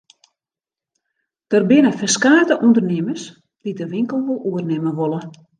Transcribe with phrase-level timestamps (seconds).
[1.51, 3.23] Der binne ferskate ûndernimmers
[3.63, 5.19] dy't de winkel wol oernimme wolle.